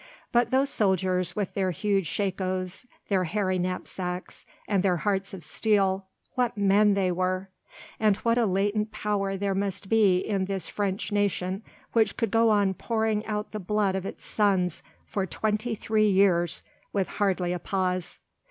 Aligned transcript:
But 0.31 0.49
those 0.49 0.71
soldiers, 0.71 1.35
with 1.35 1.53
their 1.53 1.69
huge 1.69 2.07
shakoes, 2.07 2.87
their 3.09 3.25
hairy 3.25 3.59
knapsacks, 3.59 4.47
and 4.67 4.81
their 4.81 4.97
hearts 4.97 5.31
of 5.31 5.43
steel—what 5.43 6.57
men 6.57 6.95
they 6.95 7.11
were! 7.11 7.49
And 7.99 8.15
what 8.17 8.35
a 8.39 8.47
latent 8.47 8.91
power 8.91 9.37
there 9.37 9.53
must 9.53 9.89
be 9.89 10.17
in 10.17 10.45
this 10.45 10.67
French 10.67 11.11
nation 11.11 11.61
which 11.93 12.17
could 12.17 12.31
go 12.31 12.49
on 12.49 12.73
pouring 12.73 13.23
out 13.27 13.51
the 13.51 13.59
blood 13.59 13.95
of 13.95 14.07
its 14.07 14.25
sons 14.25 14.81
for 15.05 15.27
twenty 15.27 15.75
three 15.75 16.09
years 16.09 16.63
with 16.91 17.07
hardly 17.07 17.53
a 17.53 17.59
pause! 17.59 18.17